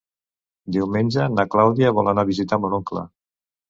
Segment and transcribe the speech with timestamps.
[0.77, 3.11] Diumenge na Clàudia vol anar a visitar mon oncle.